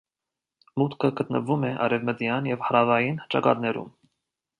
[0.81, 3.93] Մուտքը գտնվում է արևմտյան և հարավային ճակատներում։